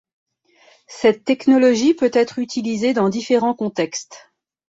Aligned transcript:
Cette 0.87 1.25
technologie 1.25 1.93
peut 1.93 2.09
être 2.11 2.39
utilisée 2.39 2.93
dans 2.95 3.07
différents 3.09 3.53
contextes. 3.53 4.31